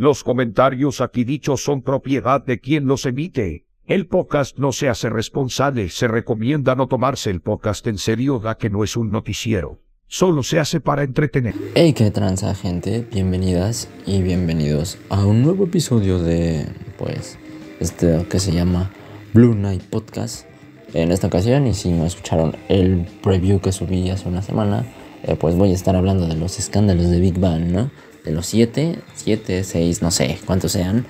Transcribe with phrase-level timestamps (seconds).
[0.00, 3.66] Los comentarios aquí dichos son propiedad de quien los emite.
[3.84, 8.56] El podcast no se hace responsable, se recomienda no tomarse el podcast en serio da
[8.56, 9.80] que no es un noticiero.
[10.06, 11.56] Solo se hace para entretener.
[11.74, 17.36] Hey, qué tranza gente, bienvenidas y bienvenidos a un nuevo episodio de, pues,
[17.80, 18.92] este que se llama
[19.34, 20.46] Blue Night Podcast.
[20.94, 24.86] En esta ocasión, y si no escucharon el preview que subí hace una semana,
[25.24, 27.90] eh, pues voy a estar hablando de los escándalos de Big Bang, ¿no?
[28.32, 31.06] Los siete, siete, seis, no sé cuántos sean,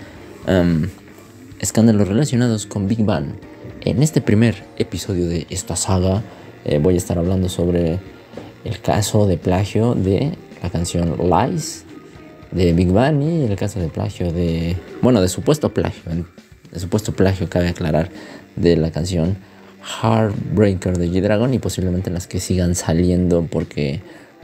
[0.47, 0.89] em,
[1.61, 3.35] escándalos relacionados con Big Bang.
[3.83, 6.23] En este primer episodio de esta saga,
[6.65, 7.99] eh, voy a estar hablando sobre
[8.65, 11.85] el caso de plagio de la canción Lies
[12.51, 16.03] de Big Bang y el caso de plagio de, bueno, de supuesto plagio,
[16.73, 18.11] de supuesto plagio, cabe aclarar,
[18.57, 19.37] de la canción
[20.03, 24.01] Heartbreaker de G-Dragon y posiblemente las que sigan saliendo porque,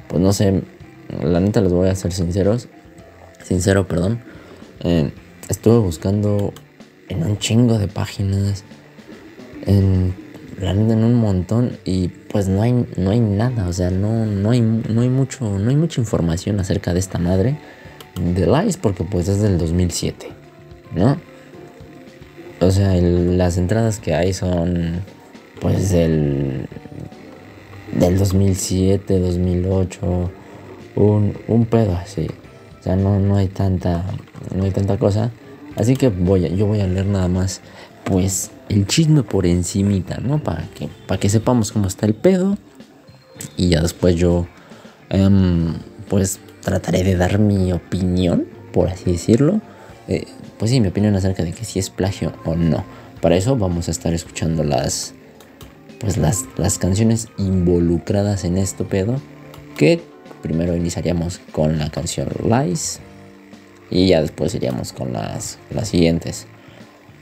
[0.08, 0.62] pues no sé,
[1.22, 2.68] la neta les voy a ser sinceros,
[3.42, 4.20] sincero, perdón.
[4.80, 5.12] Eh,
[5.48, 6.52] estuve buscando
[7.08, 8.64] en un chingo de páginas,
[9.66, 10.14] en,
[10.60, 14.26] la neta en un montón y pues no hay, no hay nada, o sea, no,
[14.26, 17.56] no, hay, no, hay mucho, no hay mucha información acerca de esta madre
[18.20, 20.28] de Lies porque pues es del 2007,
[20.94, 21.18] ¿no?
[22.60, 25.02] O sea, las entradas que hay son
[25.60, 26.66] pues del,
[27.92, 30.30] del 2007, 2008,
[30.96, 32.28] un, un pedo así.
[32.80, 34.04] O sea, no, no hay tanta,
[34.54, 35.30] no hay tanta cosa.
[35.76, 37.60] Así que voy a, yo voy a leer nada más,
[38.04, 40.42] pues, el chisme por encimita, ¿no?
[40.42, 42.56] Para que, para que sepamos cómo está el pedo.
[43.56, 44.46] Y ya después yo,
[45.10, 45.74] em,
[46.08, 49.60] pues, trataré de dar mi opinión, por así decirlo.
[50.06, 50.26] Eh,
[50.58, 52.84] pues sí, mi opinión acerca de que si es plagio o no.
[53.20, 55.14] Para eso vamos a estar escuchando las,
[55.98, 59.20] pues las, las canciones involucradas en esto pedo.
[59.76, 60.02] Que
[60.44, 63.00] primero iniciaríamos con la canción Lies.
[63.90, 66.46] Y ya después iríamos con las, las siguientes.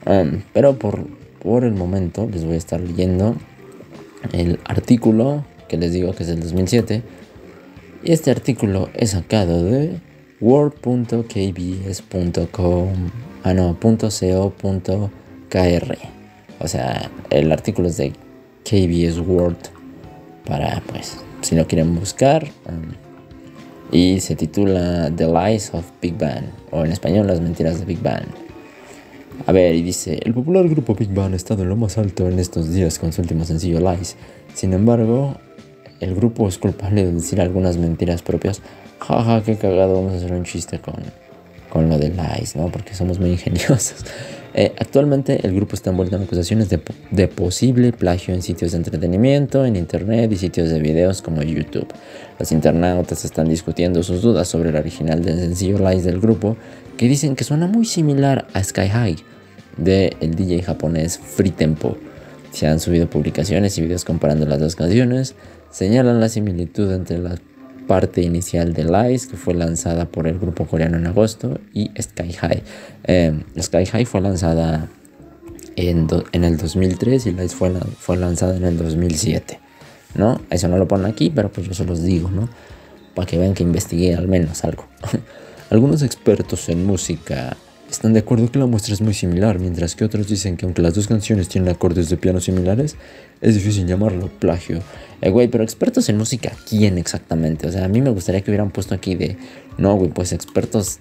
[0.04, 1.06] Um, pero por,
[1.40, 3.36] por el momento les voy a estar leyendo
[4.32, 7.02] el artículo que les digo que es del 2007.
[8.02, 10.00] Y este artículo es sacado de
[10.40, 11.22] word.kbs.com
[13.44, 13.78] ah no,
[16.58, 18.12] o sea, el artículo es de
[18.64, 19.58] KBS World
[20.44, 22.92] para pues si lo quieren buscar um,
[23.92, 28.00] y se titula The Lies of Big Bang o en español Las mentiras de Big
[28.02, 28.24] Bang.
[29.46, 32.28] A ver, y dice, el popular grupo Big Bang ha estado en lo más alto
[32.28, 34.16] en estos días con su último sencillo Lies.
[34.54, 35.36] Sin embargo,
[36.00, 38.62] el grupo es culpable de decir algunas mentiras propias
[38.98, 40.94] jaja, qué cagado, vamos a hacer un chiste con,
[41.68, 42.68] con lo de Lies, ¿no?
[42.68, 44.04] Porque somos muy ingeniosos.
[44.54, 46.80] Eh, actualmente el grupo está envuelto en acusaciones de,
[47.10, 51.88] de, posible plagio en sitios de entretenimiento, en internet y sitios de videos como YouTube.
[52.38, 56.56] Los internautas están discutiendo sus dudas sobre el original del sencillo Lies del grupo,
[56.98, 59.16] que dicen que suena muy similar a Sky High
[59.78, 61.96] de el DJ japonés Free Tempo.
[62.50, 65.34] Se han subido publicaciones y videos comparando las dos canciones,
[65.70, 67.40] señalan la similitud entre las
[67.92, 72.32] parte inicial de Lies, que fue lanzada por el grupo coreano en agosto, y Sky
[72.32, 72.62] High.
[73.04, 74.88] Em, Sky High fue lanzada
[75.76, 79.60] en, el 2003 y Lies fue, fue lanzada en el 2007.
[80.14, 80.40] ¿no?
[80.48, 82.48] Eso no lo ponen aquí, pero pues yo se los digo, ¿no?
[83.14, 84.86] Para que vean que investigué al menos algo.
[85.68, 87.58] Algunos expertos en música
[87.90, 90.80] están de acuerdo que la muestra es muy similar, mientras que otros dicen que aunque
[90.80, 92.96] las dos canciones tienen acordes de piano similares,
[93.42, 94.80] es difícil llamarlo plagio.
[95.22, 97.66] Eh, güey, pero expertos en música, ¿quién exactamente?
[97.66, 99.38] O sea, a mí me gustaría que hubieran puesto aquí de,
[99.78, 100.98] no, güey, pues expertos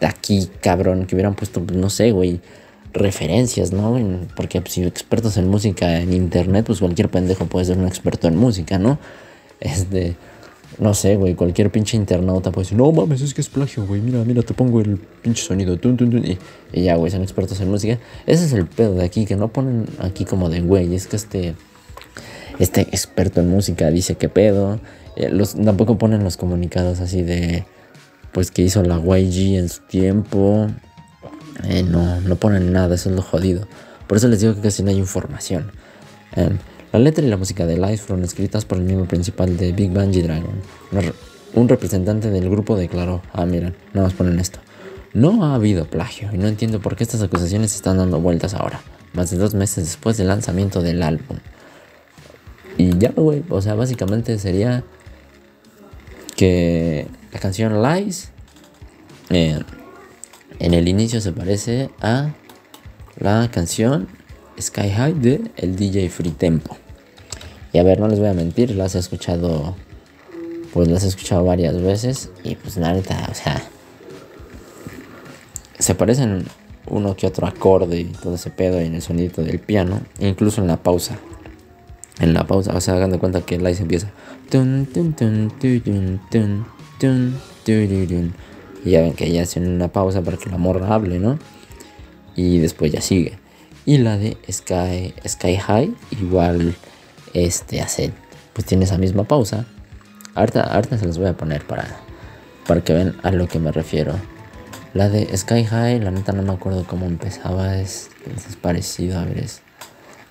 [0.00, 2.40] de aquí, cabrón, que hubieran puesto, pues, no sé, güey,
[2.92, 3.98] referencias, ¿no?
[4.36, 8.36] Porque si expertos en música en internet, pues cualquier pendejo puede ser un experto en
[8.36, 8.98] música, ¿no?
[9.60, 10.16] Este
[10.78, 14.00] no sé, güey, cualquier pinche internauta puede decir, no mames, es que es plagio, güey,
[14.00, 17.60] mira, mira, te pongo el pinche sonido, tun, tun, tun, y, ya, güey, son expertos
[17.60, 17.98] en música.
[18.26, 21.16] Ese es el pedo de aquí, que no ponen aquí como de, güey, es que
[21.16, 21.54] este,
[22.58, 24.80] este experto en música dice que pedo.
[25.16, 25.30] Eh,
[25.64, 27.64] tampoco ponen los comunicados así de,
[28.32, 30.68] pues, que hizo la YG en su tiempo.
[31.64, 33.66] Eh, no, no ponen nada, eso es lo jodido.
[34.06, 35.70] Por eso les digo que casi no hay información.
[36.36, 36.50] Eh,
[36.92, 39.92] la letra y la música de Lies fueron escritas por el miembro principal de Big
[39.92, 40.60] Bang G-Dragon.
[41.54, 44.58] Un representante del grupo declaró, ah miren, nada más ponen esto.
[45.12, 48.80] No ha habido plagio y no entiendo por qué estas acusaciones están dando vueltas ahora,
[49.12, 51.38] más de dos meses después del lanzamiento del álbum.
[52.76, 54.84] Y ya, güey, o sea, básicamente sería
[56.36, 58.30] que la canción Lies
[59.30, 59.60] eh,
[60.58, 62.34] en el inicio se parece a
[63.18, 64.08] la canción
[64.60, 66.76] Sky High de el DJ Free Tempo.
[67.72, 69.74] Y a ver, no les voy a mentir, las he escuchado,
[70.72, 73.00] pues las he escuchado varias veces y pues nada,
[73.30, 73.62] o sea,
[75.78, 76.44] se parecen
[76.86, 80.68] uno que otro acorde y todo ese pedo en el sonido del piano, incluso en
[80.68, 81.18] la pausa.
[82.20, 84.10] En la pausa, o sea, hagan de cuenta que el live empieza.
[88.84, 91.38] Y ya ven que ya hacen una pausa para que la morra hable, ¿no?
[92.36, 93.38] Y después ya sigue.
[93.86, 96.74] Y la de Sky, Sky High, igual
[97.34, 98.12] este hace,
[98.52, 99.66] pues tiene esa misma pausa.
[100.34, 101.86] Ahorita, ahorita se las voy a poner para,
[102.66, 104.14] para que vean a lo que me refiero.
[104.94, 109.24] La de Sky High, la neta no me acuerdo cómo empezaba, es, es parecido, a
[109.24, 109.63] ver, es...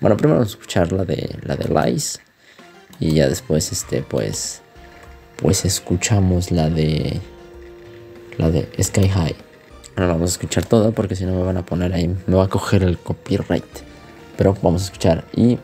[0.04, 2.20] Bueno, primero vamos a escuchar la de, la de Lies
[3.00, 4.60] y ya después, este, pues,
[5.36, 7.22] pues escuchamos la de,
[8.36, 9.34] la de Sky High.
[9.96, 12.44] Ahora vamos a escuchar todo porque si no me van a poner ahí, me va
[12.44, 13.64] a coger el copyright.
[14.36, 15.58] Pero vamos a escuchar y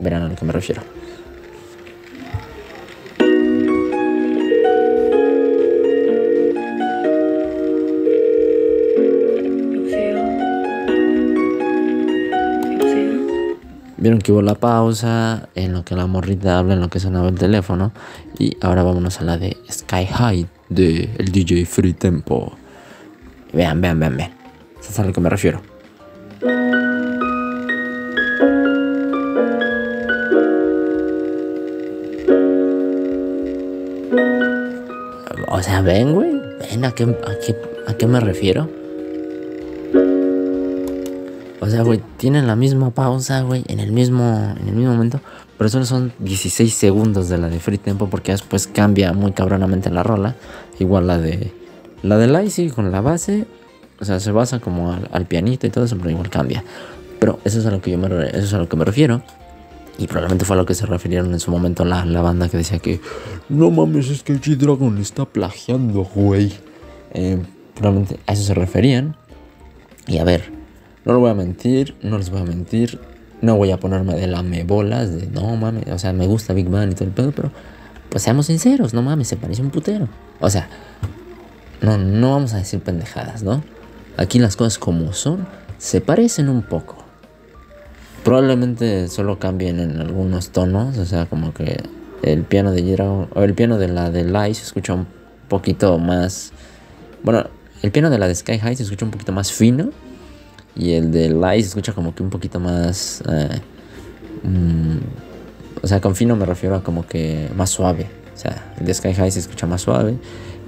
[0.00, 0.95] verán a lo que me refiero.
[14.06, 17.28] Vieron que hubo la pausa, en lo que la morrita habla, en lo que sonaba
[17.28, 17.90] el teléfono.
[18.38, 22.52] Y ahora vámonos a la de Sky High de el DJ Free Tempo.
[23.52, 24.30] Vean, vean, vean, vean.
[24.78, 25.60] Eso es a lo que me refiero.
[35.48, 36.30] O sea, ven, güey.
[36.60, 37.56] Ven, ¿a qué, a qué,
[37.88, 38.85] a qué me refiero?
[41.66, 45.20] O sea, güey, tienen la misma pausa, güey, en el mismo, en el mismo momento.
[45.58, 49.90] Pero solo son 16 segundos de la de Free Tempo porque después cambia muy cabronamente
[49.90, 50.36] la rola.
[50.78, 51.52] Igual la de
[52.02, 53.46] la de Lazy con la base.
[53.98, 56.62] O sea, se basa como al, pianito y todo eso, pero igual cambia.
[57.18, 59.22] Pero eso es a lo que yo me, eso es a lo que me refiero.
[59.98, 62.58] Y probablemente fue a lo que se refirieron en su momento la, la banda que
[62.58, 63.00] decía que
[63.48, 66.52] no mames, es que G-Dragon está plagiando, güey.
[67.14, 67.38] Eh,
[67.74, 69.16] probablemente a eso se referían.
[70.06, 70.55] Y a ver,
[71.06, 73.00] no lo voy a mentir, no les voy a mentir.
[73.40, 76.90] No voy a ponerme de lamebolas de no mames, o sea, me gusta Big Bang
[76.90, 77.52] y todo el pedo, pero
[78.08, 80.08] pues seamos sinceros, no mames, se parece un putero.
[80.40, 80.68] O sea,
[81.82, 83.62] no, no vamos a decir pendejadas, ¿no?
[84.16, 86.96] Aquí las cosas como son, se parecen un poco.
[88.24, 91.82] Probablemente solo cambien en algunos tonos, o sea, como que
[92.22, 95.06] el piano de Dragon o el piano de la de Light se escucha un
[95.48, 96.52] poquito más.
[97.22, 97.44] Bueno,
[97.82, 99.90] el piano de la de Sky High se escucha un poquito más fino
[100.76, 103.22] y el de Light se escucha como que un poquito más...
[103.28, 103.60] Eh,
[104.42, 104.98] mm,
[105.82, 108.06] o sea, con fino me refiero a como que más suave.
[108.34, 110.16] O sea, el de Sky High se escucha más suave.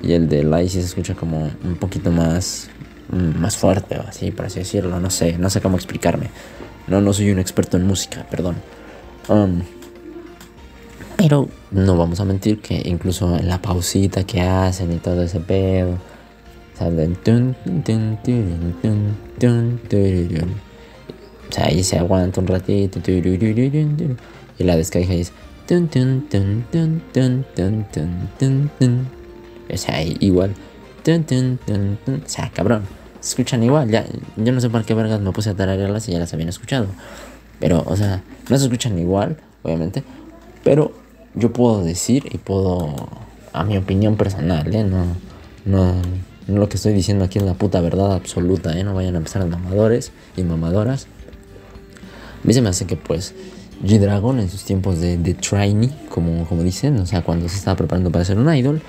[0.03, 2.69] Y el de Light se escucha como un poquito más...
[3.11, 4.99] Mm, más fuerte, o así, por así decirlo.
[5.01, 6.31] No sé, no sé cómo explicarme.
[6.87, 8.57] No, no soy un experto en música, perdón.
[9.29, 9.61] Um,
[11.19, 15.99] pero no vamos a mentir que incluso la pausita que hacen y todo ese pedo
[21.49, 23.01] o sea, ahí se aguanta un ratito.
[23.07, 25.33] Y la descarga es.
[29.71, 30.55] O sea, igual.
[31.01, 32.83] O sea, cabrón.
[33.21, 33.91] Se escuchan igual.
[33.91, 36.49] Ya, yo no sé por qué vergas me puse a tararearlas y ya las habían
[36.49, 36.87] escuchado.
[37.59, 40.05] Pero, o sea, no se escuchan igual, obviamente.
[40.63, 40.93] Pero
[41.35, 42.95] yo puedo decir y puedo,
[43.53, 44.85] a mi opinión personal, ¿eh?
[44.85, 45.07] No,
[45.65, 45.95] no,
[46.57, 48.83] lo que estoy diciendo aquí es la puta verdad absoluta, ¿eh?
[48.83, 51.07] No vayan a empezar a mamadores y mamadoras.
[52.43, 53.35] A mí se me hace que, pues,
[53.85, 57.77] G-Dragon en sus tiempos de, de trainee, como, como dicen, o sea, cuando se estaba
[57.77, 58.81] preparando para ser un idol,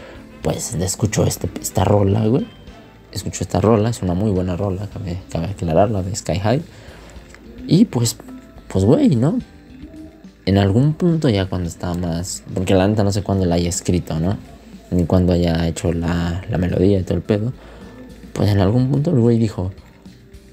[0.41, 2.47] pues escuchó este, esta rola, güey.
[3.11, 6.61] Escuchó esta rola, es una muy buena rola, cabe, cabe aclararla, de Sky High.
[7.67, 8.15] Y pues,
[8.67, 9.39] pues, güey, ¿no?
[10.45, 12.43] En algún punto ya cuando estaba más...
[12.53, 14.37] Porque la neta no sé cuándo la haya escrito, ¿no?
[14.91, 17.53] Ni cuando haya hecho la, la melodía y todo el pedo,
[18.33, 19.71] pues en algún punto el güey dijo,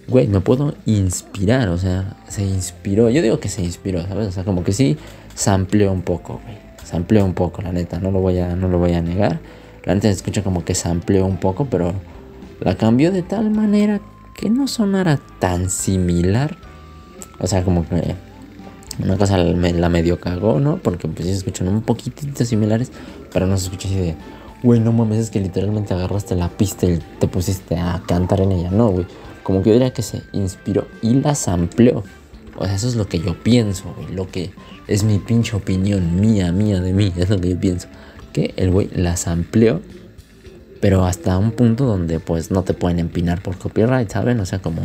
[0.08, 4.28] güey, me puedo inspirar, o sea, se inspiró, yo digo que se inspiró, ¿sabes?
[4.28, 4.96] O sea, como que sí,
[5.34, 8.54] se amplió un poco, güey, se amplió un poco, la neta, no lo voy a,
[8.54, 9.40] no lo voy a negar,
[9.84, 11.94] la neta se escucha como que se amplió un poco, pero
[12.60, 14.00] la cambió de tal manera
[14.36, 16.56] que no sonara tan similar,
[17.38, 18.14] o sea, como que
[19.02, 20.78] una cosa la medio cagó, ¿no?
[20.78, 22.90] Porque pues se escuchan un poquitito similares,
[23.32, 24.14] pero no se escucha así de,
[24.62, 28.52] güey, no mames, es que literalmente agarraste la pista y te pusiste a cantar en
[28.52, 28.70] ella.
[28.70, 29.06] No, güey.
[29.42, 32.02] Como que yo diría que se inspiró y las amplió.
[32.56, 34.12] O sea, eso es lo que yo pienso, güey.
[34.12, 34.50] Lo que
[34.88, 37.12] es mi pinche opinión, mía, mía de mí.
[37.16, 37.88] Es lo que yo pienso.
[38.32, 39.82] Que el güey las amplió,
[40.80, 44.40] pero hasta un punto donde pues no te pueden empinar por copyright, ¿saben?
[44.40, 44.82] O sea, como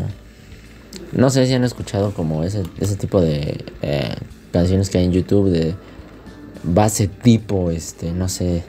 [1.12, 4.15] no sé si han escuchado como ese, ese tipo de eh,
[4.51, 5.75] canciones que hay en YouTube de
[6.63, 8.63] base tipo, este, no sé.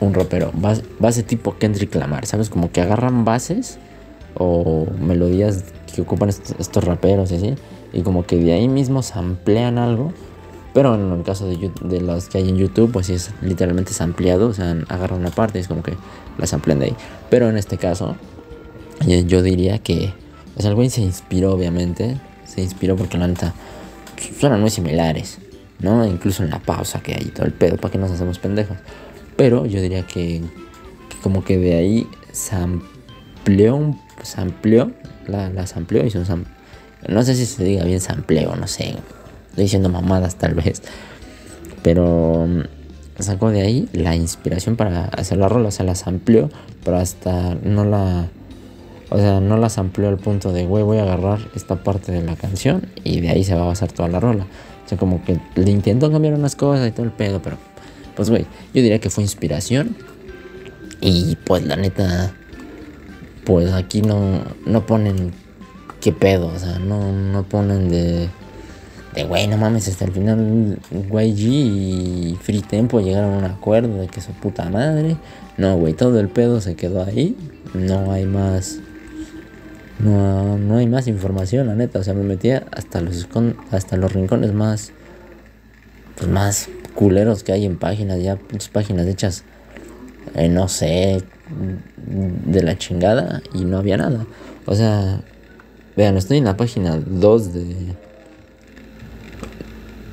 [0.00, 0.52] un rapero.
[0.98, 2.50] Base, tipo Kendrick Lamar, ¿sabes?
[2.50, 3.78] Como que agarran bases
[4.34, 7.54] o melodías que ocupan estos, raperos y así.
[7.92, 10.12] Y como que de ahí mismo se amplían algo.
[10.74, 14.48] Pero en el caso de, de los que hay en YouTube, pues es literalmente ampliado.
[14.48, 15.94] O sea, agarran una parte y es como que
[16.38, 16.96] las amplían de ahí.
[17.28, 18.16] Pero en este caso,
[19.06, 20.12] yo diría que.
[20.56, 22.18] O sea, el güey se inspiró, obviamente.
[22.44, 23.54] Se inspiró porque la neta
[24.38, 25.38] suenan muy similares.
[25.82, 26.06] ¿no?
[26.06, 28.78] Incluso en la pausa que hay todo el pedo, para que nos hacemos pendejos.
[29.36, 30.40] Pero yo diría que,
[31.22, 34.92] como que de ahí se amplió, se amplió,
[35.26, 36.02] la, las amplió,
[37.08, 38.94] no sé si se diga bien sampleo, no sé,
[39.50, 40.82] estoy diciendo mamadas tal vez,
[41.82, 46.48] pero mm, sacó de ahí la inspiración para hacer la rola, o sea, las amplió,
[46.84, 48.28] pero hasta no la,
[49.12, 52.22] o sea, no las amplió al punto de, güey, voy a agarrar esta parte de
[52.22, 54.46] la canción y de ahí se va a basar toda la rola.
[54.86, 57.58] O sea, como que le intentó cambiar unas cosas y todo el pedo, pero
[58.16, 59.96] pues, güey, yo diría que fue inspiración.
[61.02, 62.32] Y pues la neta,
[63.44, 65.32] pues aquí no, no ponen
[66.00, 68.30] qué pedo, o sea, no, no ponen de,
[69.14, 74.00] de, güey, no mames, hasta el final YG y Free Tempo llegaron a un acuerdo
[74.00, 75.18] de que su puta madre.
[75.58, 77.36] No, güey, todo el pedo se quedó ahí.
[77.74, 78.78] No hay más.
[79.98, 81.98] No, no hay más información, la neta.
[81.98, 83.28] O sea, me metía hasta los,
[83.70, 84.92] hasta los rincones más.
[86.16, 88.38] Pues más culeros que hay en páginas, ya
[88.72, 89.44] páginas hechas,
[90.34, 91.22] eh, no sé,
[92.46, 94.26] de la chingada y no había nada.
[94.66, 95.20] O sea,
[95.96, 97.76] vean, estoy en la página 2 de,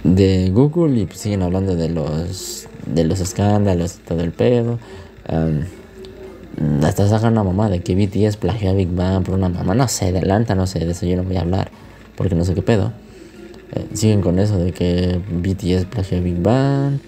[0.04, 4.80] de Google y pues siguen hablando de los, de los escándalos y todo el pedo.
[6.84, 9.76] Hasta sacan una mamá de que BTS plagió a Big Bang por una mamá.
[9.76, 11.72] No sé, adelanta, no sé, de eso yo no voy a hablar
[12.16, 12.92] porque no sé qué pedo.
[13.72, 17.00] Eh, siguen con eso de que BTS plagió Big Bang.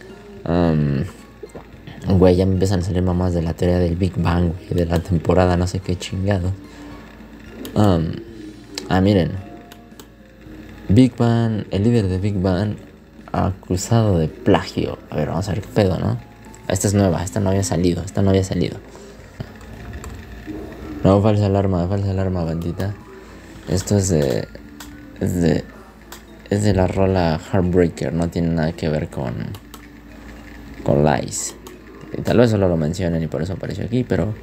[2.08, 5.00] güey, ya me empiezan a salir mamás de la teoría del Big Bang, de la
[5.00, 6.54] temporada, no sé qué chingado.
[7.76, 9.32] ah, miren.
[10.88, 12.76] Big Bang, el líder de Big Bang,
[13.32, 14.98] acusado de plagio.
[15.10, 16.18] A ver, vamos a ver qué pedo, ¿no?
[16.68, 18.78] Esta es nueva, esta no había salido, esta no había salido.
[21.04, 22.94] No, falsa alarma, falsa alarma, bandita.
[23.68, 24.48] Esto es de.
[25.20, 25.64] Es de
[26.52, 29.34] es de la rola Heartbreaker, no tiene nada que ver con,
[30.84, 31.56] con Lies.
[32.26, 34.34] tal vez solo lo mencionen y por eso apareció aquí, pero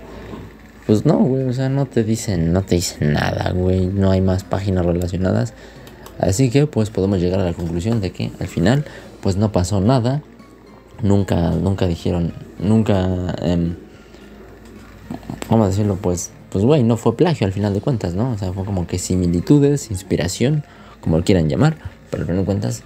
[0.87, 4.23] pues no, güey, o sea, no te dicen, no te dicen nada, güey, no hay
[4.23, 5.53] más páginas relacionadas.
[6.19, 8.87] Así que pues podemos llegar a la conclusión de que al final
[9.21, 10.23] pues no pasó nada.
[11.03, 13.75] Nunca, nunca dijeron, nunca, eh,
[15.47, 15.97] ¿cómo decirlo?
[15.97, 18.33] Pues, pues güey, no fue plagio al final de cuentas, ¿no?
[18.33, 20.65] O sea, fue como que similitudes, inspiración,
[21.01, 21.77] como lo quieran llamar
[22.11, 22.83] pero al final de cuentas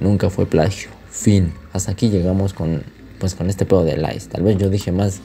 [0.00, 0.90] nunca fue plagio.
[1.10, 1.52] Fin.
[1.72, 2.82] Hasta aquí llegamos con,
[3.18, 4.28] pues, con este pedo de Lies.
[4.28, 5.20] Tal vez yo dije más.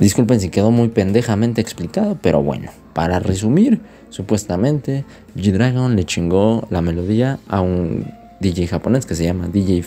[0.00, 3.80] Disculpen si quedó muy pendejamente explicado, pero bueno, para resumir,
[4.10, 5.04] supuestamente
[5.36, 9.84] G-Dragon le chingó la melodía a un DJ japonés que se llama DJ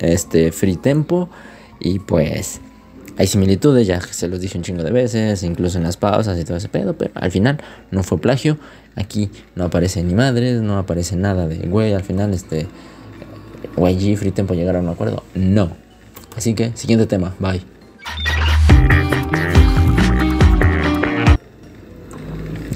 [0.00, 1.30] este, Free Tempo
[1.80, 2.60] y pues
[3.20, 6.44] hay similitudes, ya se los dije un chingo de veces, incluso en las pausas y
[6.44, 7.58] todo ese pedo, pero al final
[7.90, 8.56] no fue plagio.
[8.96, 12.66] Aquí no aparece ni madres, no aparece nada de güey, al final este
[13.76, 15.22] YG Free Tempo llegaron a un acuerdo.
[15.34, 15.70] No.
[16.34, 17.60] Así que, siguiente tema, bye.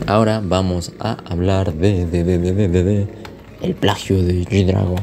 [0.07, 3.09] Ahora vamos a hablar de, de, de, de, de, de
[3.63, 5.01] el plagio de G-Dragon.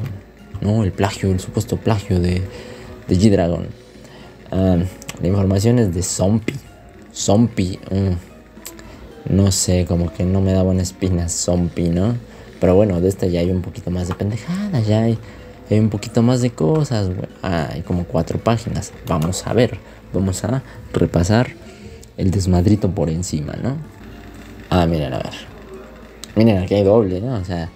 [0.62, 2.43] No, el plagio, el supuesto plagio de,
[3.07, 3.65] de G-Dragon.
[4.51, 4.77] Ah,
[5.22, 6.56] la información es de Zombie.
[7.13, 7.80] Zombie.
[7.90, 12.16] Mm, no sé, como que no me da buena espina Zombie, ¿no?
[12.60, 15.18] Pero bueno, de esta ya hay un poquito más de pendejada, ya hay,
[15.70, 17.10] hay un poquito más de cosas.
[17.44, 18.94] Ah, hay como cuatro páginas.
[19.08, 19.78] Vamos a ver,
[20.13, 20.63] vamos a
[20.94, 21.51] repasar
[22.18, 23.78] el desmadrito por encima, ¿no?
[24.70, 25.34] Ah, miren, a ver.
[26.36, 27.36] Miren, aquí hay doble, ¿no?
[27.36, 27.70] O sea,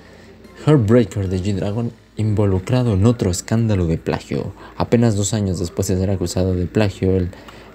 [0.66, 4.54] Heartbreaker de G-Dragon involucrado en otro escándalo de plagio.
[4.78, 7.30] Apenas dos años después de ser acusado de plagio, el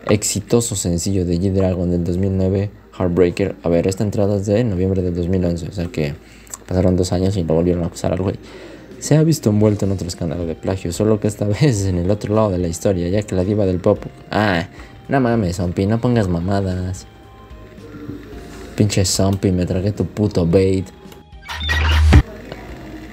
[0.09, 5.15] exitoso sencillo de G-Dragon del 2009, Heartbreaker, a ver, esta entrada es de noviembre del
[5.15, 6.15] 2011, o sea que
[6.67, 8.37] pasaron dos años y lo volvieron a acusar al güey.
[8.99, 12.11] Se ha visto envuelto en otro escándalo de plagio, solo que esta vez en el
[12.11, 13.99] otro lado de la historia, ya que la diva del pop...
[14.31, 14.69] Ah,
[15.09, 17.07] no mames, Zombie, no pongas mamadas.
[18.77, 20.87] Pinche Zombie, me tragué tu puto bait.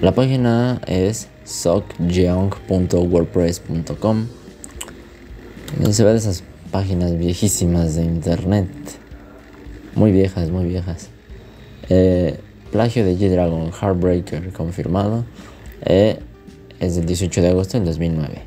[0.00, 4.26] La página es sockjeong.wordpress.com.
[5.90, 8.68] Se ve de esas páginas viejísimas de internet.
[9.96, 11.08] Muy viejas, muy viejas.
[11.88, 12.38] Eh,
[12.70, 15.24] plagio de G-Dragon Heartbreaker confirmado.
[15.84, 16.20] Eh,
[16.78, 18.42] es del 18 de agosto del 2009.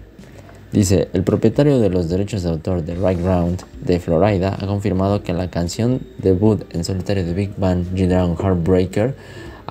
[0.71, 5.21] Dice, el propietario de los derechos de autor de Right Round de Florida ha confirmado
[5.21, 9.15] que la canción debut en solitario de Big Bang G-Dragon Heartbreaker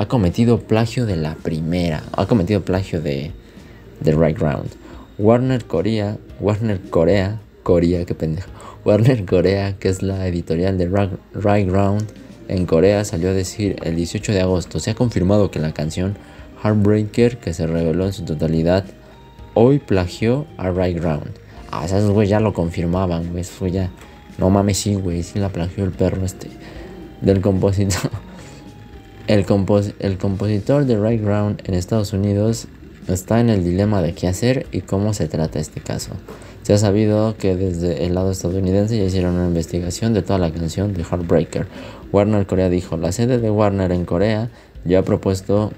[0.01, 3.33] ha cometido plagio de la primera, ha cometido plagio de,
[4.01, 4.71] de Right Round.
[5.19, 8.49] Warner Corea, Warner Corea, Corea, qué pendejo.
[8.87, 10.87] Warner Corea, que es la editorial de
[11.35, 12.07] Right Round
[12.49, 16.17] en Corea, salió a decir el 18 de agosto, se ha confirmado que la canción
[16.65, 18.87] Heartbreaker, que se reveló en su totalidad
[19.53, 21.33] hoy plagió a Right Ground.
[21.71, 23.43] Ah, esos güey ya lo confirmaban, güey.
[23.43, 23.91] Eso ya.
[24.39, 25.23] No mames, sí, güey.
[25.25, 26.49] Sí la plagió el perro este.
[27.21, 28.11] Del compositor.
[29.31, 29.47] El,
[30.01, 32.67] el compositor de Right Ground en Estados Unidos
[33.07, 36.15] está en el dilema de qué hacer y cómo se trata este caso.
[36.63, 40.51] Se ha sabido que desde el lado estadounidense ya hicieron una investigación de toda la
[40.51, 41.69] canción de Heartbreaker.
[42.11, 44.51] Warner Corea dijo, la sede de Warner en Corea
[44.85, 45.71] ya ha propuesto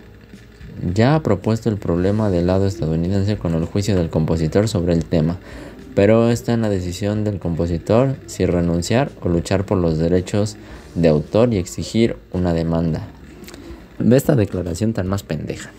[0.94, 5.04] ya ha propuesto el problema del lado estadounidense con el juicio del compositor sobre el
[5.04, 5.36] tema,
[5.94, 10.56] pero está en la decisión del compositor si renunciar o luchar por los derechos
[10.94, 13.06] de autor y exigir una demanda.
[14.04, 15.70] Ve esta declaración tan más pendeja.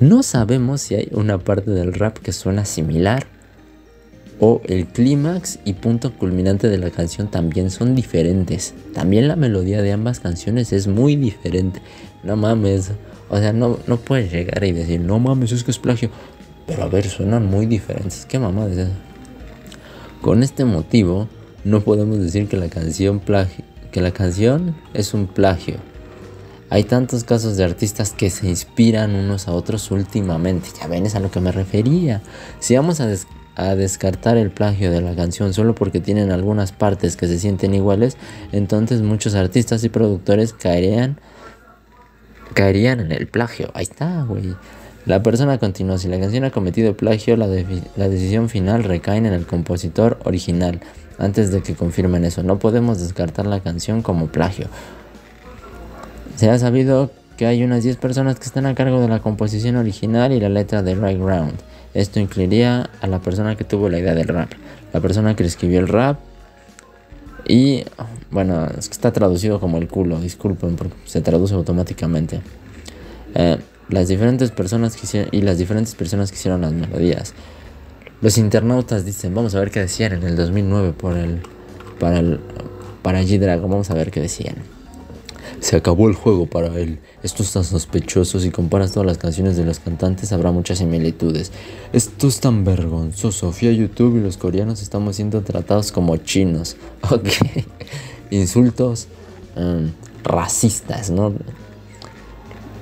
[0.00, 3.26] No sabemos si hay una parte del rap que suena similar
[4.38, 8.74] o el clímax y punto culminante de la canción también son diferentes.
[8.92, 11.80] También la melodía de ambas canciones es muy diferente.
[12.22, 12.92] No mames,
[13.30, 16.10] o sea, no, no puedes llegar y decir, no mames, es que es plagio.
[16.66, 18.26] Pero a ver, suenan muy diferentes.
[18.26, 18.92] ¿Qué mamá es eso?
[20.20, 21.28] Con este motivo,
[21.64, 23.22] no podemos decir que la canción
[23.90, 25.76] que la canción es un plagio.
[26.68, 30.68] Hay tantos casos de artistas que se inspiran unos a otros últimamente.
[30.80, 32.22] Ya ven, es a lo que me refería.
[32.58, 33.06] Si vamos a,
[33.74, 38.18] descartar el plagio de la canción solo porque tienen algunas partes que se sienten iguales,
[38.52, 41.18] entonces muchos artistas y productores caerían
[42.52, 43.70] caerían en el plagio.
[43.74, 44.54] Ahí está, güey.
[45.06, 49.26] La persona continúa, si la canción ha cometido plagio, la, la, decisión final recae en
[49.26, 50.80] el compositor original,
[51.18, 52.42] antes de que confirmen eso.
[52.42, 54.66] No podemos descartar la canción como plagio.
[56.36, 59.76] Se ha sabido que hay unas 10 personas que están a cargo de la composición
[59.76, 61.54] original y la letra de Right Ground.
[61.94, 64.50] Esto incluiría a la persona que tuvo la idea del rap,
[64.92, 66.18] la persona que escribió el rap,
[67.48, 67.84] y
[68.30, 72.40] bueno, es que está traducido como el culo, disculpen, porque se traduce automáticamente.
[73.34, 77.34] Eh, las diferentes personas que hicieron, y las diferentes personas que hicieron las melodías.
[78.20, 81.40] Los internautas dicen, vamos a ver qué decían en el 2009 por el,
[82.00, 82.40] para el,
[83.02, 84.75] para G-Dragon, vamos a ver qué decían.
[85.66, 87.00] Se acabó el juego para él.
[87.24, 88.38] Esto está sospechoso.
[88.38, 91.50] Si comparas todas las canciones de los cantantes, habrá muchas similitudes.
[91.92, 93.50] Esto es tan vergonzoso.
[93.50, 96.76] Fui YouTube y los coreanos estamos siendo tratados como chinos.
[97.10, 97.26] Ok.
[98.30, 99.08] Insultos
[99.56, 99.90] em,
[100.22, 101.32] racistas, ¿no?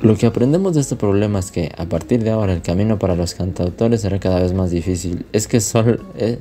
[0.02, 3.16] Lo que aprendemos de este problema es que a partir de ahora el camino para
[3.16, 5.24] los cantautores será cada vez más difícil.
[5.32, 6.38] Es que solo, eh,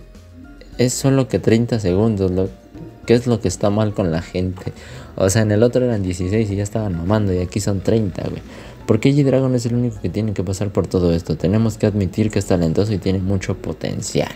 [0.77, 2.31] es solo que 30 segundos.
[2.31, 2.49] Lo,
[3.05, 4.71] ¿Qué es lo que está mal con la gente?
[5.15, 8.23] O sea, en el otro eran 16 y ya estaban mamando y aquí son 30,
[8.29, 8.41] güey.
[8.85, 11.37] ¿Por qué G-Dragon es el único que tiene que pasar por todo esto?
[11.37, 14.31] Tenemos que admitir que es talentoso y tiene mucho potencial.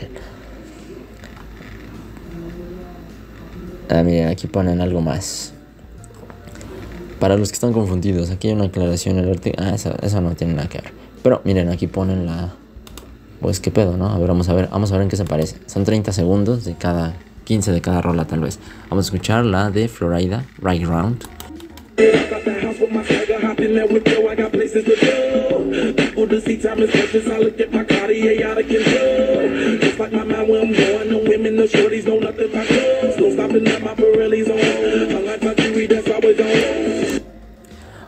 [3.90, 5.54] Ah, miren, aquí ponen algo más.
[7.20, 9.18] Para los que están confundidos, aquí hay una aclaración.
[9.18, 10.92] El ah, eso, eso no tiene nada que ver.
[11.24, 12.54] Pero miren, aquí ponen la...
[13.42, 14.10] Pues qué pedo, ¿no?
[14.10, 15.58] A ver, vamos a ver, vamos a ver en qué se parece.
[15.68, 17.16] Son 30 segundos de cada
[17.48, 18.60] 15 de cada rola tal vez.
[18.90, 21.24] Vamos a escuchar la de Florida, Right Round.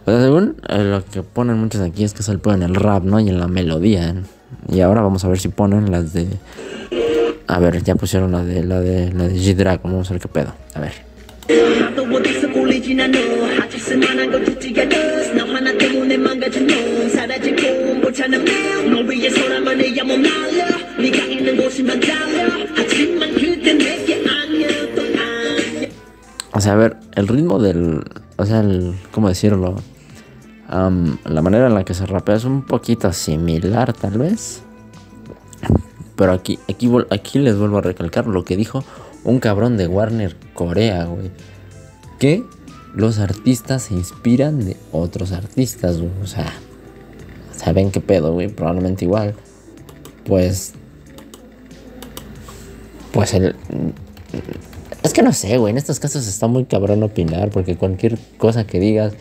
[0.05, 3.03] O sea, según eh, lo que ponen muchos aquí es que solo ponen el rap,
[3.05, 3.21] ¿no?
[3.21, 4.15] Y en la melodía.
[4.67, 6.27] Y ahora vamos a ver si ponen las de
[7.49, 10.27] a ver, ya pusieron la de la de la de G-Dragon, vamos a ver qué
[10.27, 10.53] pedo.
[10.75, 10.93] A ver.
[26.53, 28.03] O sea, a ver, el ritmo del.
[28.37, 28.93] O sea, el.
[29.11, 29.81] ¿Cómo decirlo?
[30.69, 34.61] la manera en la que se rapea es un poquito similar, tal vez.
[36.19, 38.83] Pero aquí, aquí, aquí les vuelvo a recalcar lo que dijo
[39.23, 41.31] un cabrón de Warner Corea, güey.
[42.19, 42.43] Que
[42.93, 46.11] los artistas se inspiran de otros artistas, güey.
[46.21, 46.51] O sea,
[47.55, 48.49] ¿saben qué pedo, güey?
[48.49, 49.33] Probablemente igual.
[50.25, 50.73] Pues.
[53.13, 53.55] Pues el.
[55.03, 55.71] Es que no sé, güey.
[55.71, 57.49] En estos casos está muy cabrón opinar.
[57.49, 59.13] Porque cualquier cosa que digas.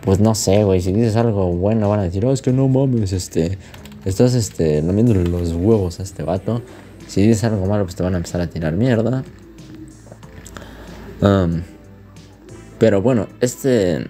[0.00, 0.80] Pues no sé, güey.
[0.80, 3.58] Si dices algo bueno, van a decir, oh, es que no mames, este
[4.04, 6.62] estás este, lamiéndole los huevos a este vato.
[7.06, 9.24] Si dices algo malo, pues te van a empezar a tirar mierda.
[11.20, 11.62] Um,
[12.78, 14.06] pero bueno, este.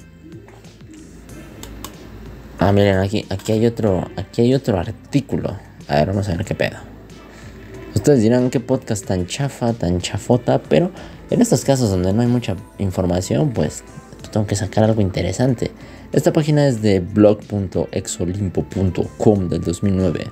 [2.59, 4.07] Ah, miren, aquí, aquí hay otro.
[4.17, 5.57] Aquí hay otro artículo.
[5.89, 6.77] A ver, vamos a ver qué pedo.
[7.95, 10.93] Ustedes dirán qué podcast tan chafa, tan chafota, pero
[11.31, 13.83] en estos casos donde no hay mucha información, pues
[14.31, 15.73] tengo que sacar algo interesante.
[16.13, 20.27] Esta página es de blog.exolimpo.com del 2009.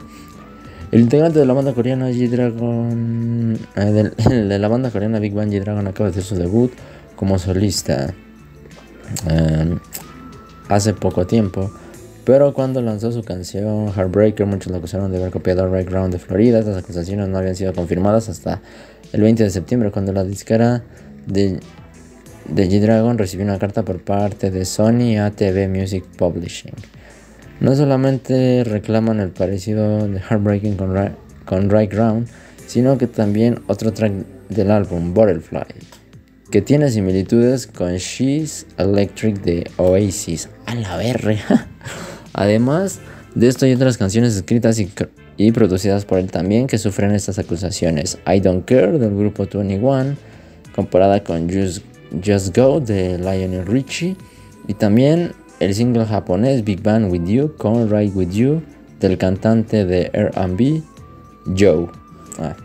[0.91, 3.57] El integrante de la banda coreana G-Dragon.
[3.77, 6.73] Eh, de, la banda coreana Big Bang G-Dragon acaba de hacer su debut
[7.15, 8.13] como solista
[9.31, 9.79] eh,
[10.69, 11.71] hace poco tiempo.
[12.25, 16.19] Pero cuando lanzó su canción Heartbreaker, muchos lo acusaron de haber copiado el background de
[16.19, 16.59] Florida.
[16.59, 18.63] Estas acusaciones no habían sido confirmadas hasta
[19.13, 20.83] el 20 de septiembre, cuando la disquera
[21.27, 21.61] de
[22.49, 26.73] de G-Dragon recibió una carta por parte de Sony ATV Music Publishing.
[27.61, 30.95] No solamente reclaman el parecido de Heartbreaking con,
[31.45, 32.29] con Right Ground,
[32.67, 34.13] sino que también otro track
[34.49, 35.67] del álbum, Butterfly,
[36.51, 40.49] que tiene similitudes con She's Electric de Oasis.
[40.67, 41.69] A la verga.
[42.33, 43.01] Además
[43.35, 44.91] de esto hay otras canciones escritas y,
[45.37, 48.19] y producidas por él también que sufren estas acusaciones.
[48.27, 50.17] I Don't Care del grupo 21,
[50.75, 51.88] comparada con Just
[52.25, 54.17] Just Go de Lionel Richie
[54.67, 58.63] y también el single japonés Big Bang With You con Ride With You
[59.01, 60.83] del cantante de R&B
[61.57, 61.89] Joe.
[62.39, 62.57] Ah.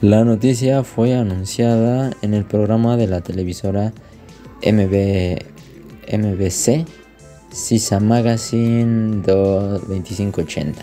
[0.00, 3.92] La noticia fue anunciada en el programa de la televisora
[4.62, 5.36] MB,
[6.10, 6.86] MBC
[7.52, 10.82] Sisa Magazine 2580,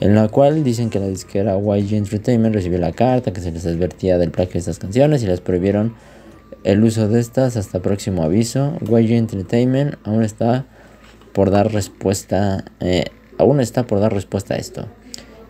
[0.00, 3.66] en la cual dicen que la disquera YG Entertainment recibió la carta que se les
[3.66, 5.94] advertía del plagio de estas canciones y les prohibieron
[6.64, 8.74] el uso de estas hasta próximo aviso.
[8.80, 10.66] YG Entertainment aún está
[11.32, 12.64] por dar respuesta.
[12.80, 13.06] Eh,
[13.38, 14.86] aún está por dar respuesta a esto.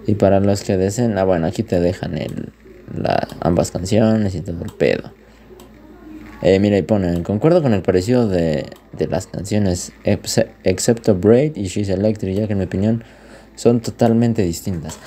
[0.06, 2.52] Y para los que deseen, ah, bueno, aquí te dejan el,
[3.40, 5.12] ambas canciones y todo el pedo.
[6.40, 11.64] Eh, mira, y ponen, concuerdo con el parecido de, de las canciones Excepto Braid y
[11.66, 13.02] She's Electric, ya que en mi opinión
[13.56, 14.98] son totalmente distintas.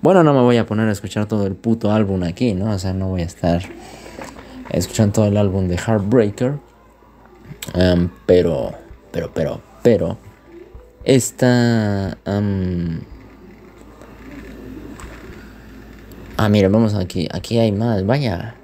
[0.00, 2.70] Bueno, no me voy a poner a escuchar todo el puto álbum aquí, ¿no?
[2.70, 3.62] O sea, no voy a estar
[4.78, 6.58] escuchan todo el álbum de Heartbreaker.
[8.26, 8.72] Pero,
[9.10, 10.18] pero, pero, pero,
[11.04, 12.18] esta...
[16.38, 17.28] Ah, mira, vamos aquí.
[17.32, 18.04] Aquí hay más.
[18.04, 18.54] Vaya.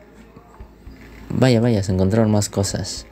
[1.30, 3.06] Vaya, vaya, se encontraron más cosas.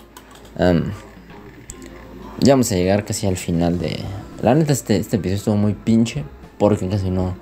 [0.59, 3.99] Ya vamos a llegar casi al final de...
[4.43, 6.25] La neta, este, este episodio estuvo muy pinche.
[6.59, 7.35] Porque casi no,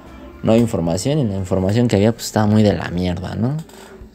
[0.42, 1.18] no hay información.
[1.18, 3.56] Y la información que había pues estaba muy de la mierda, ¿no?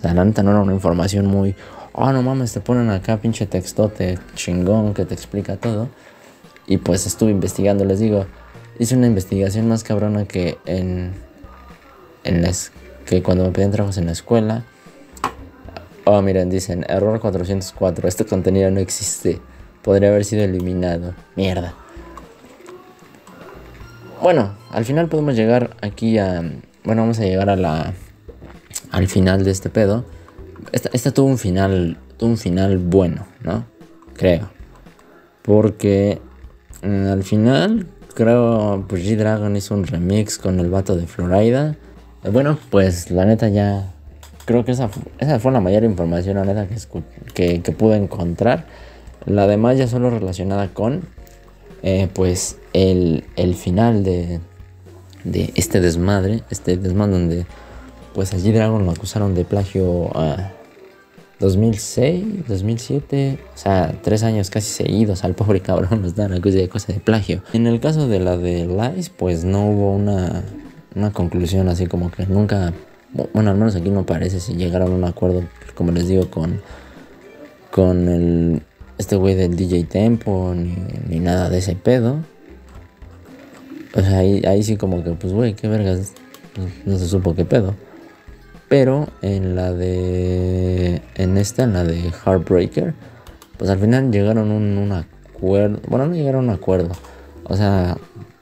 [0.04, 1.56] La no era una información muy,
[1.94, 5.88] oh no mames, te ponen acá pinche textote chingón que te explica todo.
[6.68, 8.26] Y pues estuve investigando, les digo,
[8.80, 11.14] hice una investigación más cabrona que en,
[12.26, 12.74] en las,
[13.06, 14.64] que cuando me pedían trabajos en la escuela.
[16.04, 19.40] Oh, miren, dicen, error 404, este contenido no existe,
[19.84, 21.14] podría haber sido eliminado.
[21.38, 21.76] Mierda.
[24.22, 26.42] Bueno, al final podemos llegar aquí a,
[26.84, 27.94] bueno, vamos a llegar a la
[28.94, 30.06] al final de este pedo.
[30.72, 33.66] Esta, tuvo un final, tuvo un final bueno, ¿no?
[34.16, 34.50] Creo.
[35.42, 36.22] Porque
[36.84, 41.76] mm, al final, creo, pues G-Dragon hizo un remix con el vato de Florida.
[42.24, 43.92] Eh, bueno, pues la neta ya.
[44.46, 46.68] Creo que esa, esa fue la mayor información, la neta,
[47.34, 48.68] que, que, pude encontrar.
[49.26, 51.02] La demás ya solo relacionada con.
[51.82, 54.40] Eh, pues el, el final de,
[55.24, 56.44] de este desmadre.
[56.52, 57.46] Este desmadre donde
[58.14, 60.52] pues allí Dragon lo acusaron de plagio a
[61.40, 66.70] 2006, 2007, o sea, tres años casi seguidos al pobre cabrón nos dan acusado de
[66.70, 67.44] cosa de plagio.
[67.54, 70.44] En el caso de la de Lice, pues no hubo una,
[70.96, 72.74] una conclusión así como que nunca,
[73.34, 75.44] bueno, al menos aquí no parece si llegaron a un acuerdo,
[75.76, 76.62] como les digo, con,
[77.72, 78.62] con el,
[78.98, 80.78] este güey del DJ Tempo, ni,
[81.10, 82.18] ni nada de ese pedo.
[83.96, 86.14] O sea, ahí, ahí sí como que, pues, güey, qué vergas,
[86.86, 87.76] no se supo qué pedo.
[88.74, 91.04] Pero en la de.
[91.14, 92.96] En esta, en la de Heartbreaker,
[93.56, 95.80] pues al final llegaron un, acuerdo.
[95.88, 96.90] Bueno, no llegaron a un acuerdo.
[97.44, 97.96] O sea,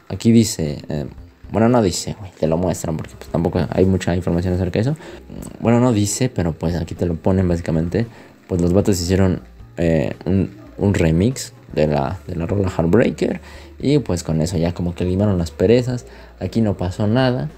[0.08, 0.86] aquí dice.
[0.88, 1.06] Eh,
[1.52, 4.92] bueno, no dice, güey, te lo muestran porque pues, tampoco hay mucha información acerca de
[4.92, 4.96] eso.
[5.60, 8.08] Bueno, no dice, pero pues aquí te lo ponen básicamente.
[8.48, 9.42] Pues los vatos hicieron
[9.76, 13.42] eh, un, remix de la, de la rola Heartbreaker.
[13.80, 16.06] Y pues con eso ya como que limaron las perezas.
[16.40, 17.50] Aquí no pasó nada.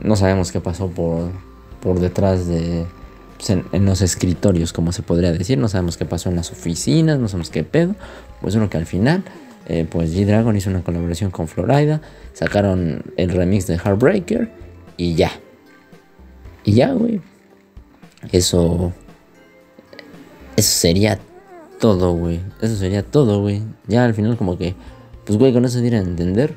[0.00, 1.32] No sabemos qué pasó por,
[1.80, 2.86] por detrás de
[3.36, 5.58] pues, en, los escritorios, como se podría decir.
[5.58, 7.94] No sabemos qué pasó en las oficinas, no sabemos qué pedo.
[8.40, 9.24] Pues uno que al final
[9.66, 12.00] eh, pues G-Dragon hizo una colaboración con Florida,
[12.32, 14.50] sacaron el remix de Heartbreaker
[14.96, 15.32] y ya.
[16.64, 17.20] Y ya, güey.
[18.32, 18.92] Eso.
[20.56, 21.18] Eso sería
[21.78, 22.40] todo, güey.
[22.60, 23.62] Eso sería todo, güey.
[23.86, 24.74] Ya al final, como que.
[25.24, 26.54] Pues, güey, con eso dieron a entender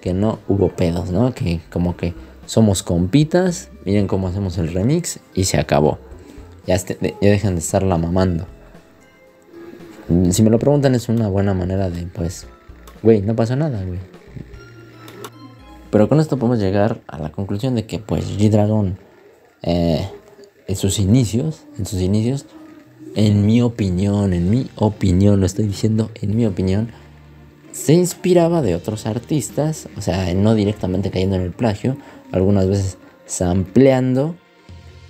[0.00, 1.32] que no hubo pedos, ¿no?
[1.34, 2.14] Que como que
[2.46, 5.98] somos compitas, miren cómo hacemos el remix y se acabó.
[6.66, 8.46] Ya, este, ya dejan de estarla mamando.
[10.30, 12.46] Si me lo preguntan es una buena manera de, pues,
[13.02, 13.98] güey, no pasó nada, güey.
[15.90, 18.98] Pero con esto podemos llegar a la conclusión de que, pues, G-Dragon,
[19.62, 20.08] eh,
[20.66, 22.46] en sus inicios, en sus inicios,
[23.14, 26.88] en mi opinión, en mi opinión, lo estoy diciendo, en mi opinión,
[27.72, 31.96] se inspiraba de otros artistas, o sea, no directamente cayendo en el plagio,
[32.32, 34.36] algunas veces sampleando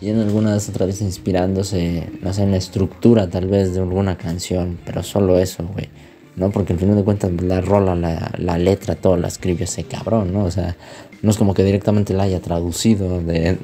[0.01, 4.19] y en algunas otras veces inspirándose, no sé, en la estructura tal vez de alguna
[4.19, 5.89] canción, pero solo eso, güey.
[6.37, 6.51] ¿no?
[6.51, 10.33] Porque al final de cuentas la rola, la, la, letra, todo la escribió ese cabrón,
[10.33, 10.45] ¿no?
[10.45, 10.77] O sea,
[11.21, 13.59] no es como que directamente la haya traducido de,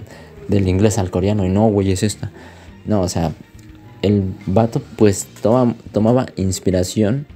[0.49, 2.31] del inglés al coreano y no, güey, es esta.
[2.85, 3.33] No, o sea,
[4.03, 7.27] el vato pues toma, tomaba inspiración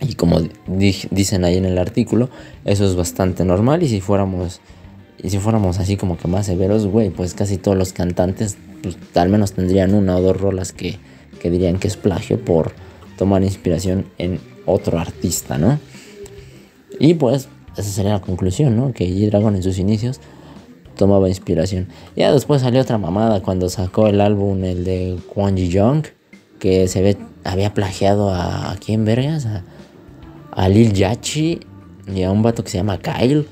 [0.00, 2.30] y como dicen ahí en el artículo,
[2.64, 4.60] eso es bastante normal y si fuéramos
[5.22, 8.96] y si fuéramos así como que más severos, güey, pues casi todos los cantantes pues,
[9.14, 10.98] al menos tendrían una o dos rolas que,
[11.40, 12.72] que dirían que es plagio por
[13.16, 15.78] tomar inspiración en otro artista, ¿no?
[16.98, 18.92] Y pues esa sería la conclusión, ¿no?
[18.92, 20.20] Que G-Dragon en sus inicios
[20.96, 21.88] tomaba inspiración.
[22.16, 26.04] Ya después salió otra mamada cuando sacó el álbum, el de Kwon Ji Young,
[26.58, 29.46] que se ve, había plagiado a, ¿a quién vergas?
[29.46, 29.64] A,
[30.52, 31.60] a Lil Yachi
[32.14, 33.46] y a un vato que se llama Kyle.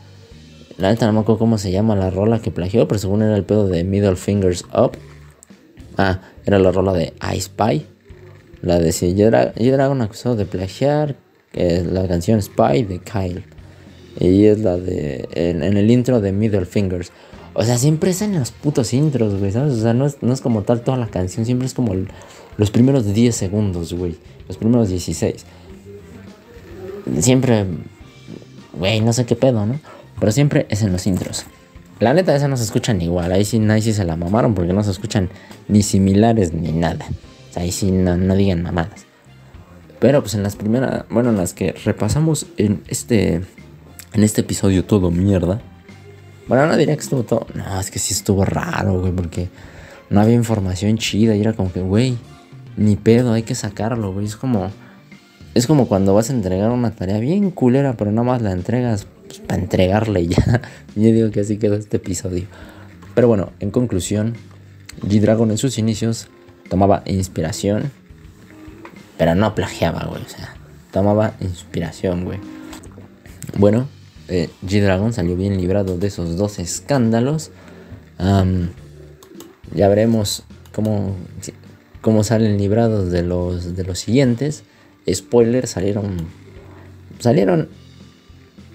[0.78, 3.36] La neta no me acuerdo cómo se llama la rola que plagió, pero según era
[3.36, 4.92] el pedo de Middle Fingers Up.
[5.96, 7.84] Ah, era la rola de I Spy.
[8.62, 11.16] La de si G-Dragon acusado de plagiar,
[11.52, 13.44] la canción Spy de Kyle.
[14.20, 15.28] Y es la de.
[15.32, 17.10] En, el intro de Middle Fingers.
[17.54, 19.74] O sea, siempre es en los putos intros, güey, ¿sabes?
[19.74, 21.92] O sea, no es, no es como tal toda la canción, siempre es como
[22.56, 24.16] los primeros 10 segundos, güey.
[24.46, 25.44] Los primeros 16.
[27.18, 27.66] Siempre.
[28.74, 29.80] Güey, no sé qué pedo, ¿no?
[30.20, 31.46] Pero siempre es en los intros.
[32.00, 33.32] La neta, esa no se escuchan igual.
[33.32, 35.30] Ahí sí, ahí sí se la mamaron porque no se escuchan
[35.66, 37.06] ni similares ni nada.
[37.56, 39.06] Ahí sí no, no digan mamadas.
[39.98, 43.42] Pero pues en las primeras, bueno, en las que repasamos en este,
[44.12, 45.60] en este episodio todo mierda.
[46.46, 47.46] Bueno, no diría que estuvo todo.
[47.54, 49.48] No, es que sí estuvo raro, güey, porque
[50.08, 52.16] no había información chida y era como que, güey,
[52.76, 54.26] ni pedo, hay que sacarlo, güey.
[54.26, 54.70] Es como,
[55.54, 59.08] es como cuando vas a entregar una tarea bien culera, pero nada más la entregas
[59.28, 60.62] pues, para entregarle ya.
[60.96, 62.46] Yo digo que así quedó este episodio.
[63.14, 64.34] Pero bueno, en conclusión,
[65.06, 66.28] G-Dragon en sus inicios
[66.68, 67.90] tomaba inspiración,
[69.16, 70.22] pero no plagiaba, güey.
[70.22, 70.54] O sea,
[70.92, 72.38] tomaba inspiración, güey.
[73.56, 73.88] Bueno,
[74.28, 77.50] eh, G-Dragon salió bien librado de esos dos escándalos.
[78.18, 81.16] ya veremos cómo,
[82.00, 84.64] cómo salen librados de los, de los siguientes.
[85.12, 86.16] Spoiler, salieron.
[87.18, 87.68] Salieron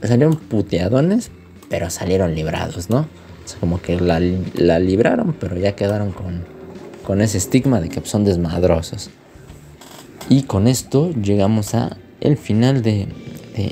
[0.08, 1.32] salieron puteadones,
[1.70, 3.00] pero salieron librados, ¿no?
[3.00, 4.20] O sea, como que la,
[4.80, 6.44] libraron, pero ya quedaron con,
[7.06, 9.10] con ese estigma de que son desmadrosos.
[10.30, 13.08] Y con esto llegamos a el final de,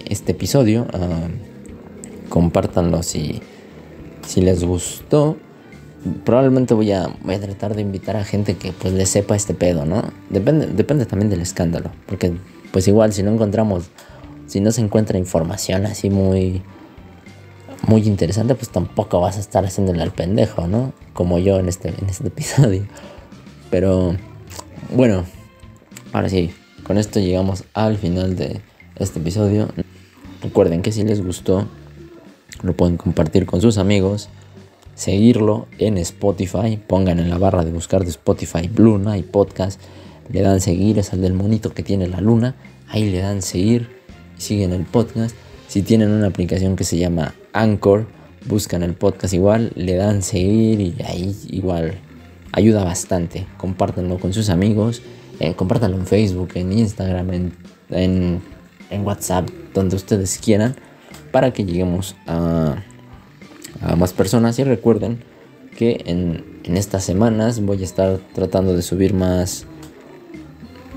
[0.10, 0.88] este episodio.
[0.94, 3.41] Uh, compártanlo si,
[4.28, 5.38] si les gustó.
[6.26, 9.54] Probablemente voy a, voy a tratar de invitar a gente que pues le sepa este
[9.54, 10.04] pedo, ¿no?
[10.30, 11.91] Depende, depende también del escándalo.
[12.08, 12.34] Porque
[12.72, 13.86] pues igual si no encontramos
[14.52, 16.62] si no se encuentra información así muy
[17.88, 20.92] muy interesante, pues tampoco vas a estar haciéndole al pendejo, ¿no?
[21.14, 22.86] Como yo en este, en este episodio.
[23.70, 24.18] Pero
[24.94, 25.24] bueno,
[26.12, 26.52] ahora sí,
[26.84, 28.60] con esto llegamos al final de
[28.98, 29.70] este episodio.
[30.44, 31.66] Recuerden que si les gustó,
[32.62, 34.28] lo pueden compartir con sus amigos,
[34.96, 39.80] seguirlo en Spotify, pongan en la barra de buscar de Spotify Luna y podcast,
[40.30, 42.56] le dan seguir, es el del monito que tiene la luna,
[42.90, 44.01] ahí le dan seguir
[44.41, 45.36] siguen el podcast.
[45.67, 48.08] Si tienen una aplicación que se llama Anchor,
[48.45, 51.99] buscan el podcast igual, le dan seguir y ahí igual
[52.51, 53.47] ayuda bastante.
[53.58, 55.01] Compártanlo con sus amigos,
[55.39, 58.41] eh, compártanlo en Facebook, en Instagram, en,
[58.89, 60.75] en, WhatsApp, donde ustedes quieran,
[61.32, 62.84] para que lleguemos a,
[63.82, 64.60] a más personas.
[64.60, 65.23] Y recuerden
[65.77, 69.65] que en, en, estas semanas voy a estar tratando de subir más,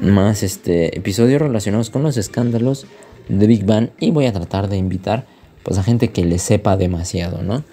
[0.00, 2.86] más este, episodios relacionados con los escándalos
[3.28, 5.26] de Big Bang y voy a tratar de invitar
[5.62, 7.64] pues a gente que le sepa demasiado, ¿no?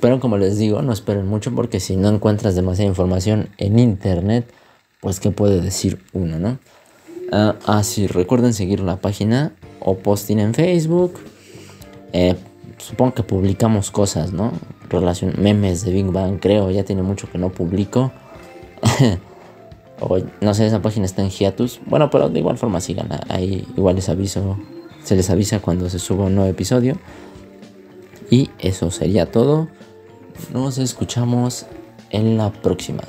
[0.00, 4.46] Pero como les digo, no esperen mucho porque si no encuentras demasiada información en internet,
[5.00, 6.58] pues qué puede decir uno, ¿no?
[7.32, 11.14] Ah, ah sí, recuerden seguir la página o posting en Facebook.
[12.12, 12.36] Eh,
[12.78, 14.52] supongo que publicamos cosas, ¿no?
[14.88, 18.12] Relación, memes de Big Bang, creo, ya tiene mucho que no publico.
[20.00, 21.80] o no sé, esa página está en hiatus.
[21.86, 24.58] Bueno, pero de igual forma sigan, ahí igual les aviso,
[25.04, 26.98] se les avisa cuando se suba un nuevo episodio.
[28.30, 29.68] Y eso sería todo.
[30.52, 31.66] Nos escuchamos
[32.10, 33.02] en la próxima.